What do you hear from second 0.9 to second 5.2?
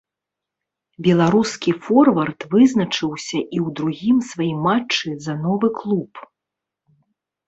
Беларускі форвард вызначыўся і ў другім сваім матчы